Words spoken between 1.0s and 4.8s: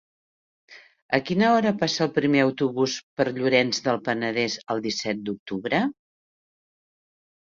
A quina hora passa el primer autobús per Llorenç del Penedès